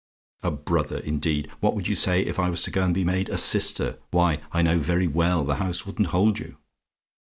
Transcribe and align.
"A 0.41 0.49
'brother,' 0.49 0.97
indeed! 0.97 1.47
What 1.59 1.75
would 1.75 1.87
you 1.87 1.93
say, 1.93 2.25
if 2.25 2.39
I 2.39 2.49
was 2.49 2.63
to 2.63 2.71
go 2.71 2.83
and 2.85 2.91
be 2.91 3.03
made 3.03 3.29
a 3.29 3.37
'sister'? 3.37 3.99
Why, 4.09 4.39
I 4.51 4.63
know 4.63 4.79
very 4.79 5.05
well 5.05 5.43
the 5.43 5.57
house 5.61 5.85
wouldn't 5.85 6.07
hold 6.07 6.39
you. 6.39 6.57